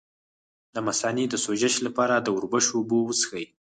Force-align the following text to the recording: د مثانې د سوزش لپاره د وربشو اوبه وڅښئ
د 0.73 0.75
مثانې 0.87 1.25
د 1.29 1.35
سوزش 1.45 1.73
لپاره 1.85 2.15
د 2.19 2.27
وربشو 2.35 2.73
اوبه 2.79 2.97
وڅښئ 3.01 3.45